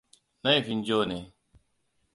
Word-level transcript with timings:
Laifin 0.43 0.81
joe 0.87 1.05
ne. 1.09 1.19